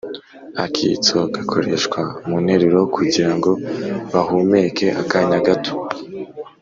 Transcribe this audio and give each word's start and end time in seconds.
akitso(,): 0.65 1.17
gakoreshwa 1.35 2.01
mu 2.27 2.35
nteruro 2.43 2.79
kugira 2.95 3.31
ngo 3.37 3.51
bahumeke 4.13 4.87
akanya 5.01 5.39
gato. 5.47 5.73